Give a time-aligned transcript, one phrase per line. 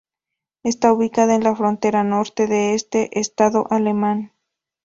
[0.63, 4.33] Está ubicada en la frontera norte de este estado alemán.